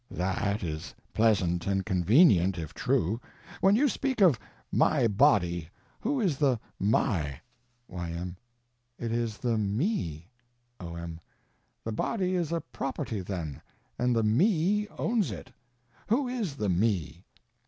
That 0.09 0.63
is 0.63 0.95
pleasant 1.13 1.67
and 1.67 1.85
convenient, 1.85 2.57
if 2.57 2.73
true. 2.73 3.21
When 3.59 3.75
you 3.75 3.87
speak 3.87 4.19
of 4.19 4.39
"my 4.71 5.07
body" 5.07 5.69
who 5.99 6.19
is 6.19 6.37
the 6.39 6.59
"my"? 6.79 7.39
Y.M. 7.87 8.35
It 8.97 9.11
is 9.11 9.37
the 9.37 9.59
"me." 9.59 10.31
O.M. 10.79 11.19
The 11.83 11.91
body 11.91 12.33
is 12.33 12.51
a 12.51 12.61
property 12.61 13.21
then, 13.21 13.61
and 13.99 14.15
the 14.15 14.23
Me 14.23 14.87
owns 14.97 15.29
it. 15.29 15.51
Who 16.07 16.27
is 16.27 16.55
the 16.55 16.67
Me? 16.67 17.23